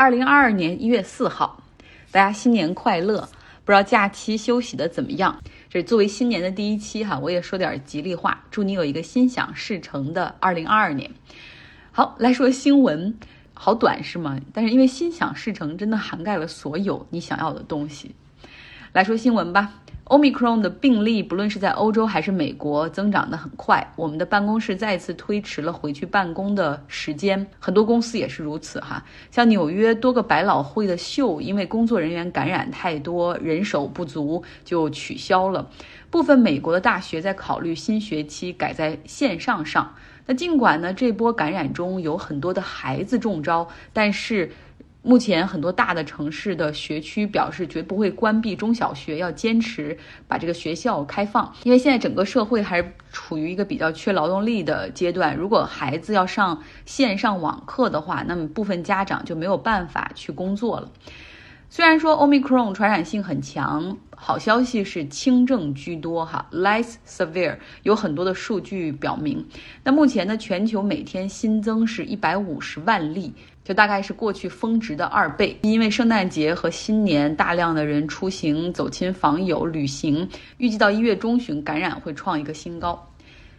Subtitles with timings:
[0.00, 1.60] 二零二二年一月四号，
[2.12, 3.28] 大家新年快乐！
[3.64, 5.36] 不知道假期休息的怎么样？
[5.68, 11.10] 这作为新年的第一期哈，我也说点吉利话，祝你有一个心想事成的二零二二年。
[11.90, 13.18] 好，来说新闻，
[13.54, 14.38] 好短是吗？
[14.52, 18.14] 但是因为心想事成真的涵盖了所有你想要的东西。
[18.92, 19.74] 来说新闻吧。
[20.08, 23.86] Omicron 的病例，不论是在欧洲还是美国，增长得很快。
[23.94, 29.04] 我们的办公室再次推迟了回去办公的时间，很多公司也是如此哈。
[29.30, 35.68] 像纽约多个百老汇的秀，因为工作人员感染太多，人手不足就取消了。
[36.10, 39.94] 部分美国的大学在考虑新学期改在线上上。
[40.24, 44.50] 那尽管呢，这波感染中有很多的孩子中招，但是。
[45.08, 55.34] 目前很多大的城市的学区表示绝不会关闭中小学，要坚持把这个学校开放，因为现在整个社会还是处于一个比较缺劳动力的阶段。
[55.34, 60.92] 如果孩子要上线上网课的话，那么部分家长就没有办法去工作了。
[61.70, 69.46] 虽然说 Omicron 传染性很强，好消息是轻症居多哈，less severe，有很多的数据表明。
[69.84, 73.32] 那目前呢，全球每天新增是一百五十万例。
[73.68, 83.06] 就大概是过去峰值的二倍，因为圣诞节和新年大量的人出行、走亲访友、旅行，预计到一月中旬感染会创一个新高。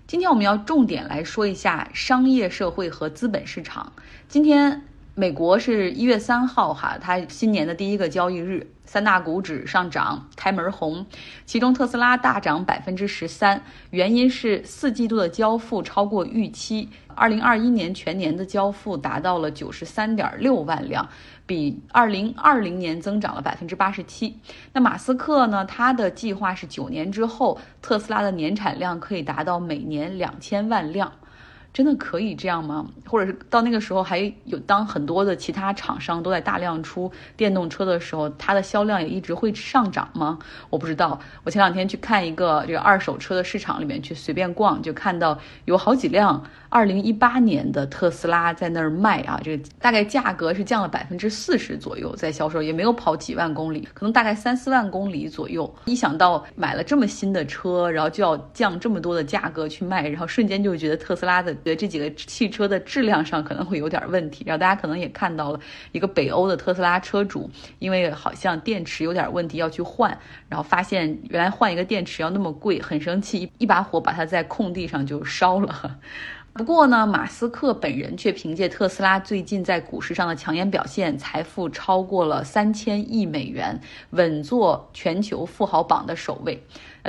[0.08, 3.94] 今天我们要重点来说一下商业社会和资本市场。
[4.28, 4.89] 今天。
[5.20, 11.06] 美国是一月三号，哈，它新年的第一个交易日，三大股指上涨，开门红，
[11.46, 21.10] 其中特斯拉大涨百分之十三，原因是四季度的交付超过预期，二零二一年全年的交付达到了九十三点六万辆，
[21.46, 24.40] 比二零二零年增长了百分之八十七。
[24.72, 25.66] 那马斯克呢？
[25.66, 31.12] 他的计划是九年之后，特斯拉的年产量可以达到每年两千万辆。
[31.72, 32.86] 真的可以这样吗？
[33.06, 40.40] 或者是到那个时候还有当很多的其他厂商都在大量出电动车的时候，它的销量也一直会上涨吗？
[40.70, 41.20] 我不知道。
[41.44, 55.72] 我前两天去看一个这个二手车的市场里面去随便逛，就看到有好几辆2018年的特斯拉在那儿卖啊，这个大概价格是降了百分之四十左右在销售，也没有跑几万公里，可能大概三四万公里左右。
[55.86, 61.56] 一想到买了这么新的车，然后就要降这么多的价格去卖，然后瞬间就觉得特斯拉的。
[61.64, 65.60] 觉得这几个汽车的质量上可能会有点问题，然后大家可能也看到了
[65.92, 67.50] 一个北欧的特斯拉车主，
[67.80, 76.00] 因为好像电池有点问题要去换，然后发现原来换一个电池要那么贵，很生气，一把火把它在空地上就烧了。
[76.52, 86.62] 不过呢，马斯克本人却凭借特斯拉最近在股市上的抢眼表现，财富超过了三千亿美元，稳坐全球富豪榜的首位。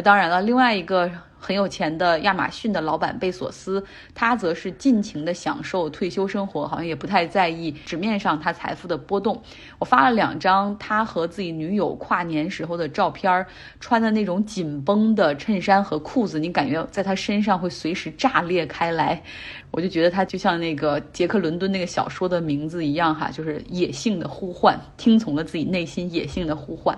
[0.03, 1.11] 当然了，另外一个。
[1.43, 3.83] 很有钱的亚马逊的老板贝索斯，
[4.15, 9.43] 他则是尽情的享受退休生活，好像也不太在意纸面上他财富的波动。
[9.79, 13.47] 我发了两张他和自己女友跨年时候的照片，
[13.81, 19.21] 穿的那种紧绷的衬衫和裤子，你感觉在他身上会随时炸裂开来。
[19.71, 26.95] 我就觉得他就像那个杰克伦敦那个小说的名字一样，哈，就是野性的呼唤，听从了自己内心野性的呼唤。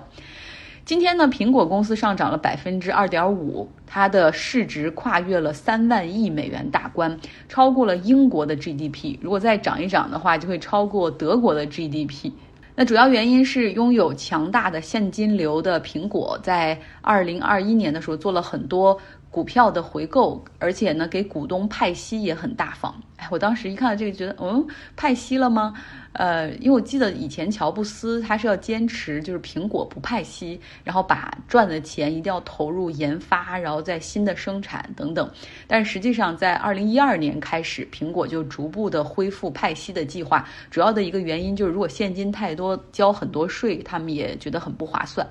[0.85, 7.17] 今天呢，苹果公司上涨了百分之二点五，它的市值跨越了三万亿美元大关，
[7.47, 9.17] 超过了英国的 GDP。
[9.21, 12.33] 如果再涨一涨的话，就会超过德国的 GDP。
[12.75, 18.99] 那主要原因是拥有强大的现金流的苹果，在二零二一年的时候做了很多。
[19.33, 22.93] 股票的回购，而且呢，给股东派息也很大方。
[23.17, 24.63] 哎，我当时一看到这个，觉得，嗯，
[24.95, 25.73] 派息了吗？
[26.11, 35.27] 呃，因为我记得以前乔布斯他是要坚持，就是苹果不派息，然后把赚的钱一定要投入研发，然后在新的生产等等。
[35.65, 40.47] 但是实际上，在二零一二年开始，苹果就逐步的恢复派息的计划。
[40.69, 45.27] 主要的一个原因就是，如果现金太多，交很多税，他们也觉得很不划算。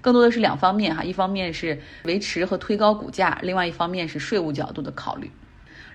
[0.00, 5.30] 更多的是两方面哈，一方面是维持和推高股价，另外一方面是税务角度的考虑。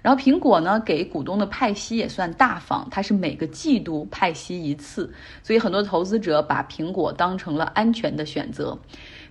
[0.04, 5.12] 然后苹果呢给股东的派息也算大方，它是每个季度派息一次，
[5.42, 8.78] 所以很多投资者把苹果当成了安全的选择。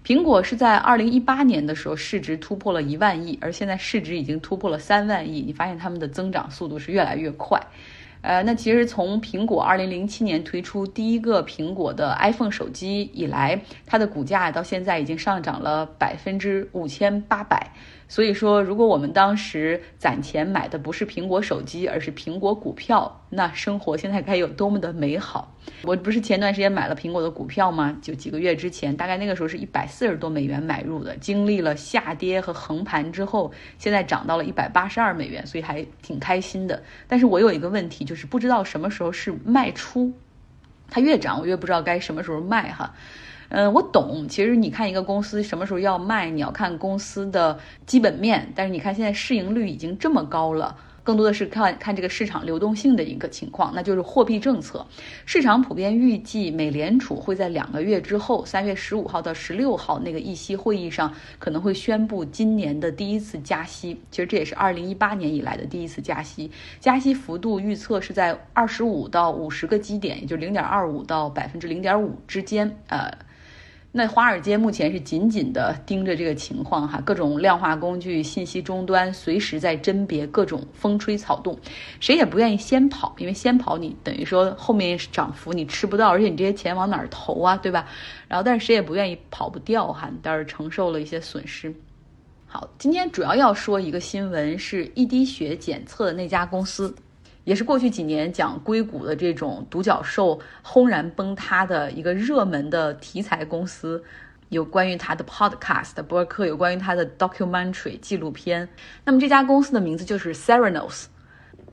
[0.04, 7.60] 苹果是在二零一八年的时候市值突破了一万亿，而现在市值已经突破了三万亿，你发现他们的增长速度是越来越快。
[8.22, 17.72] 呃，那其实从苹果二零零七年推出第一个苹果的 iPhone 手机以来，它的股价到现在已经上涨了百分之五千八百。
[18.08, 25.52] 所以说，如果我们当时攒钱买的不是苹果手机，而是苹果股票，那生活现在该有多么的美好！
[25.82, 27.96] 我不是前段时间买了苹果的股票吗？
[28.00, 36.82] 就几个月之前，大概那个时候是一百四十多美元买入的，经历了下跌和横盘之后，现在涨到了一百八十二美元，所以还挺开心的。
[37.08, 40.12] 但是我有一个问题，就是不知道什么时候是卖出。
[40.88, 42.94] 它越涨，我越不知道该什么时候卖哈。
[43.48, 44.28] 嗯，我懂。
[44.28, 48.52] 其实你看一个公司什么时候要卖，你要看公司的基本面。
[48.54, 50.76] 但是你看现在市盈率已经这么高了。
[51.06, 54.84] 更多的是看看这个市场流动性的一个情况，那就是货币政策。
[55.24, 64.00] 市场普遍预计，美联储会在两个月之后，三月十五号到十六号那个议息会议上，可能会宣布今年的第一次加息。
[64.10, 66.50] 其实这也是二零一八年以来的第一次加息，
[66.80, 73.25] 加息幅度预测是在二十五到五十个基点，也就零点二五到百分之零点五之间，呃。
[73.96, 81.58] 那华尔街目前是紧紧的盯着这个情况哈，各种量化工具、信息终端随时在甄别各种风吹草动，
[81.98, 87.88] 谁也不愿意先跑，因为先跑你等于说后面涨幅你吃不到，而且你这些钱往哪儿投啊，对吧？
[88.28, 91.74] 然后但是谁也不愿意跑不掉哈，但是承受了一些损失。
[92.46, 96.94] 好，今天主要要说一个新闻，是一滴血检测的那家公司。
[97.46, 104.02] 也是过去几年讲硅谷的这种独角兽轰然崩塌的一个热门的题材公司，
[104.48, 108.68] 有关于他的 podcast 博客，有关于他的 documentary 纪录片。
[109.04, 111.04] 那么这家公司的名字就是 Serenos。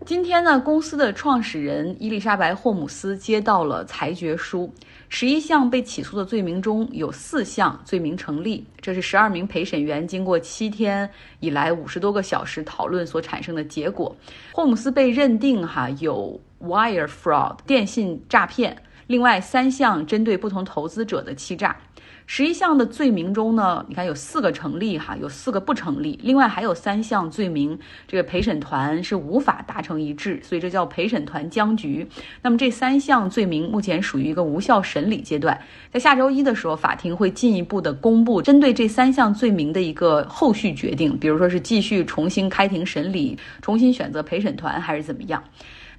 [0.05, 4.69] 今天呢，公司的创始人伊丽莎白·霍姆斯接到了裁决书，
[5.07, 11.09] 十一项被起诉的罪名中有四项罪名成立，这是十二名陪审员经过七天
[11.39, 14.13] 以来五十多个小时讨论所产生的结果。
[14.51, 18.75] 霍姆斯被认定哈有 wire fraud 电信诈骗，
[19.07, 21.77] 另外三项针对不同投资者的欺诈。
[22.25, 27.77] 十一项的罪名中呢，你看有四个成立哈，有四个不成立，另外还有三项罪名，
[28.07, 32.07] 这个陪审团是无法达成一致，所以这叫陪审团僵局。
[32.41, 35.59] 那么这三项罪名目前属于一个无效审理阶段，
[35.91, 45.43] 在下周一的时候，法庭会进一步的公布针对这三项罪名的一个后续决定，比如说是继续重新开庭审理，重新选择陪审团，还是怎么样？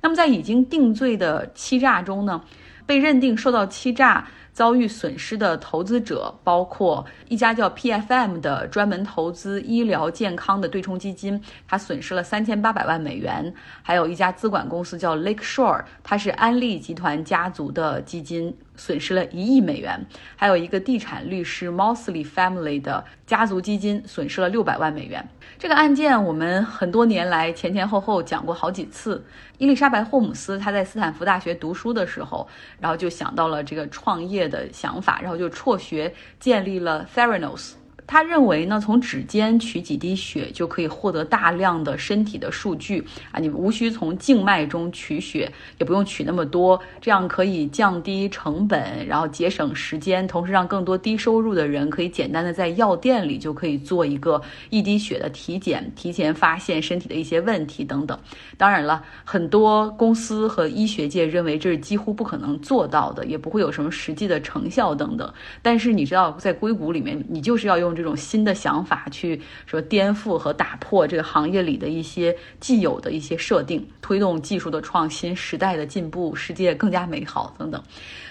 [0.00, 2.42] 那么在已经定罪的欺诈中呢，
[2.86, 4.26] 被认定受到欺诈。
[4.54, 13.52] 遭遇损失的投资者包括一家叫 PFM 的专门投资医疗健康的对冲基金，它损失了三千八百万美元；
[13.82, 18.56] 还有一家资管公司叫 Lakeshore，它是安利集团家族的基金。
[18.76, 20.04] 损失了一亿美元，
[20.36, 25.26] 还有一个地产律师 Mosley Family 的家族基金损失了六百万美元。
[25.58, 29.24] 这个案件我们很多年来前前后后讲过好几次。
[29.58, 32.46] 伊丽莎白·霍姆斯她在斯坦福大学读书的时候，
[32.80, 37.74] 然后就想到了这个创业的想法，然后就辍学建立了 Theranos。
[38.06, 43.02] 他认为呢，从指尖取几滴血就可以获得大量的身体的数据
[43.32, 58.18] 啊，你无需从静脉中取血，也不用取那么多，这样可以降低成本，然后节省时间，同时让更多低收入的人可以简单的在药店里就可以做一个一滴血的体检，提前发现身体的一些问题等等。
[58.58, 65.32] 当然了，很多公司和医学界认为这是几乎不可能做到的，也不会有什么实际的成效等等。
[65.62, 67.93] 但是你知道，在硅谷里面，你就是要用。
[67.94, 77.82] 这种新的想法去说颠覆和打破这个行业里的一些既有的一些设定，推动技术的创新、时代的进步、世界更加美好等等。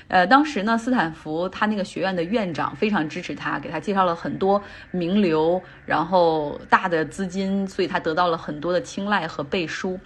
[0.07, 4.61] 呃，当时呢，斯坦福他那个学院的院长非常支持他，给他介绍了很多
[4.91, 9.99] 名流，然后大的资金，所以他得到了很多的青睐和背书。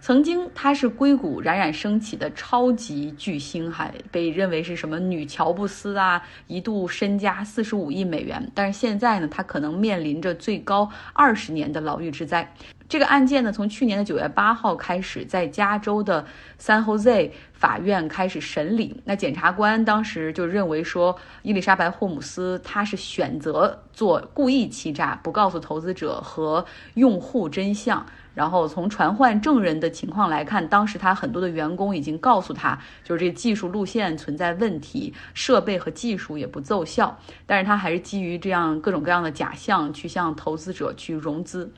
[0.00, 8.50] 曾经他是硅谷冉冉升起的超级巨星，还被认为是什么女乔布斯啊，一度身家四十五亿美元。
[8.54, 12.52] 但是现在呢，他可能面临着最高二十年的牢狱之灾。
[12.86, 16.24] 这个案件呢，从去年的九月八号开始，在加州的
[16.60, 19.00] San Jose 法院开始审理。
[19.04, 26.64] 那检察官当时就认为说，伊丽莎白·霍姆斯他是选择做故意欺诈，不告诉投资者和
[26.94, 28.04] 用户真相。
[28.34, 41.72] 然后从传唤证人的情况来看，当时他很多的员工已经告诉他，就是这技术路线存在问题，设备和技术也不奏效，但是他还是基于这样各种各样的假象去向投资者去融资。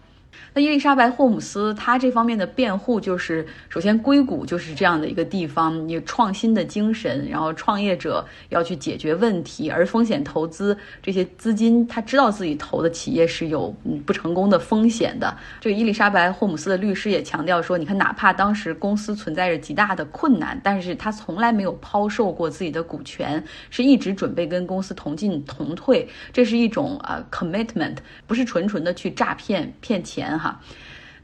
[0.54, 13.74] 那伊丽莎白·霍姆斯她这方面的辩护就是，首先硅谷就是这样的一个地方，你创新的精神，然后创业者要去解决问题，而风险投资这些资金，他知道自己投的企业是有
[14.04, 15.36] 不成功的风险的。
[15.60, 30.25] 这个伊丽莎白·霍姆斯的律师也强调说，你看，哪怕当时公司存在着极大的困难，但是他从来没有抛售过自己的股权，是一直准备跟公司同进同退，这是一种呃 commitment，不是纯纯的去诈骗骗钱。
[30.38, 30.60] 哈，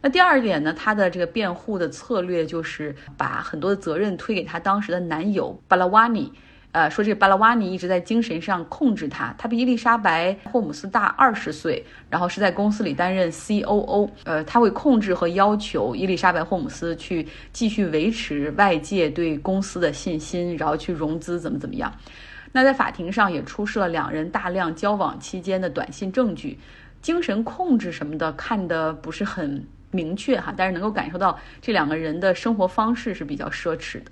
[0.02, 0.72] 那第二点呢？
[0.72, 6.30] 他的这个辩护的策略就是把很多的责任推给他当时的男友巴拉瓦尼。
[6.72, 21.92] 呃，说这巴拉瓦尼一直在精神上控制他，他比伊丽莎白霍姆斯大二十岁，然后是在公司里担任 COO，呃，他会控制和要求伊丽莎白霍姆斯去继续维持外界对公司的信心，然后去融资怎么怎么样。
[22.52, 26.58] 那在法庭上也出示了两人大量交往期间的短信证据，
[27.02, 34.10] 精神控制什么的看的不是很明确哈，但是能够感受到这两个人的生活方式是比较奢侈的。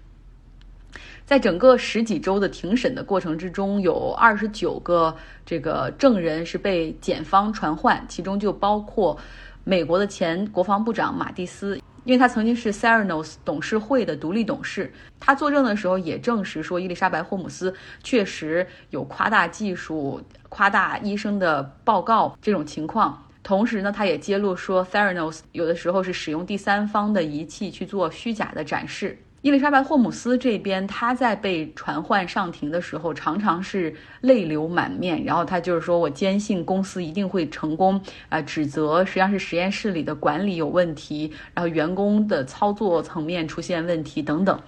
[1.25, 5.17] 在整个十几周的庭审的过程之中，有二十九个
[5.47, 9.17] 这个证人是被检方传唤，其中就包括
[9.63, 14.93] 美国的前国防部长马蒂斯，因为他曾经是 Theranos 董事会的独立董事。
[15.19, 23.23] 他作证的时候也证实说，伊丽莎白霍姆斯确实有夸大技术、夸大医生的报告这种情况。
[23.43, 29.19] 同时呢，他也揭露说，Theranos 有的时候是使用第三方的仪器去做虚假的展示。
[29.43, 35.25] 伊丽莎白·霍姆斯这边，她在被传唤上庭的时候，常常是泪流满面。
[35.25, 44.61] 然后她就是说：“我坚信公司一定会成功。”啊，指责实际上是实验室里的管理有问题，然后员工的操作层面出现问题等等。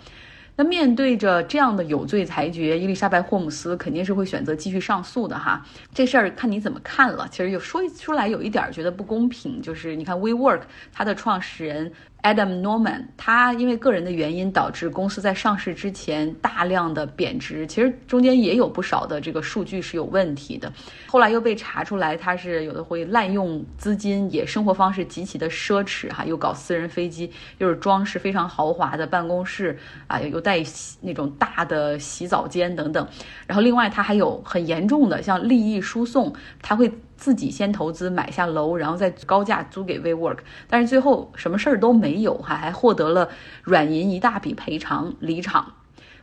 [0.54, 5.62] 那面对着这样的有罪裁决，伊丽莎白·霍姆斯肯定是会选择继续上诉的哈。
[5.94, 7.26] 这事儿看你怎么看了。
[7.30, 10.62] 其实有说出来有一点觉得不公平，就是你看 WeWork
[10.94, 11.92] 它的创始人。
[12.22, 20.72] Adam Norman，他因为个人的原因导致公司在上市之前大量的贬值，其实中间也有不少的这个数据是有问题的。
[21.08, 29.76] 后来又被查出来，他是有的会滥用资金，也生活方式极其的奢侈哈，又搞私人飞机，又是装饰非常豪华的办公室
[30.06, 30.62] 啊，又带
[31.00, 33.04] 那种大的洗澡间等等。
[33.48, 36.92] 然后另外他还有很严重的像利益输送，他会。
[37.22, 43.28] 自己先投资买下楼，然后再高价租给 WeWork，但是最后什么事儿都没有，哈，还获得了
[43.62, 45.72] 软银一大笔赔偿离场。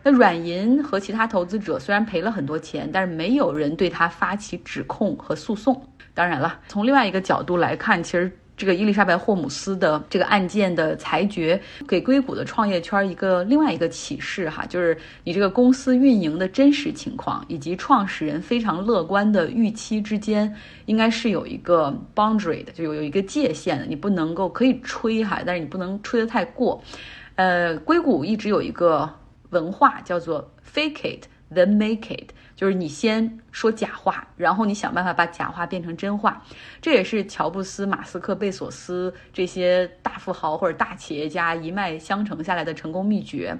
[0.03, 5.87] 那软银和其他投资者虽然赔了很多钱，但是没有人对他发起指控和诉讼。
[6.13, 8.37] 当然了，从另外一个角度来看，其实。
[8.59, 20.53] 这个伊丽莎白·霍姆斯的这个案件的裁决，给硅谷的创业圈一个另外一个启示哈，就是你这个公司运营的真实情况以及创始人非常乐观的预期之间，
[20.87, 26.83] 应该是有一个 boundary 的，就有有一个界限的，你不能够可以吹哈，但是你不能吹得太过。
[27.35, 29.09] 呃，硅谷一直有一个
[29.51, 32.31] 文化叫做 fake it then make it。
[32.55, 36.43] 就是你先说假话，然后你想办法把假话变成真话，
[36.81, 43.57] 这也是乔布斯、马斯克、贝索斯这些大富豪或者大企业家一脉相承下来的成功秘诀。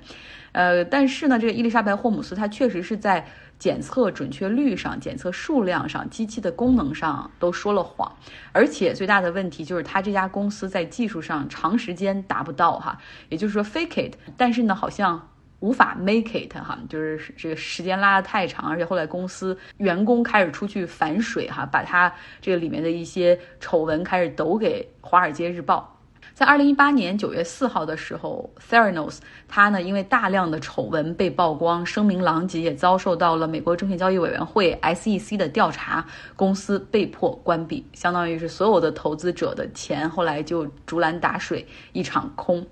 [0.52, 3.26] 呃，但是呢，这个伊丽莎白·霍姆斯她确实是在
[3.58, 8.14] 检测准确率上、检测数量上、机器的功能上都说了谎，
[8.52, 15.30] 而且最大的问题就是他这家公司在技术上长时间达不到哈，也就是说 fake it，但是呢，好像。
[15.60, 25.96] 无法 make it 哈，就是这个时间拉得太长，而且后来公司员工开始出去反水哈，把他这个里面的一些丑闻开始抖给《华尔街日报》。
[26.34, 29.18] 在二零一八年九月四号的时候，Theranos
[29.48, 36.06] 它呢因为大量的丑闻被曝光，声名狼藉，也遭受到了美国证券交易委员会 SEC 的调查，
[36.36, 42.66] 公司被迫关闭，相当于是所有的投资者的钱后来就竹篮打水一场空。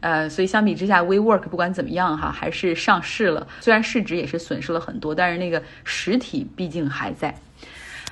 [0.00, 3.46] 呃，所以相比之下，WeWork 不管怎么样哈，还是上市了。
[3.60, 7.32] 虽然市值也是损失了很多，但是那个实体毕竟还在。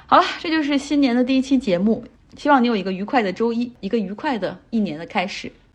[0.07, 2.05] 好了，这就是新年的第一期节目，
[2.37, 5.53] 希望你有一个愉快的周一，一个愉快的一年的开始。